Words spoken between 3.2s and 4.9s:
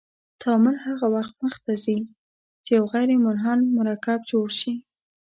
منحل مرکب جوړ شي.